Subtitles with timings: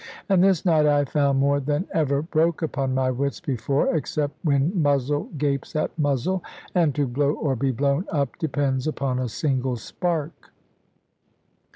[0.29, 4.71] And this night I found more than ever broke upon my wits before, except when
[4.81, 6.43] muzzle gapes at muzzle,
[6.73, 10.51] and to blow or be blown up depends upon a single spark.